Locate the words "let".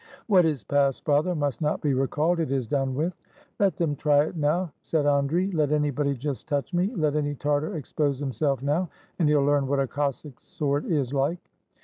3.59-3.75, 5.53-5.71, 6.95-7.15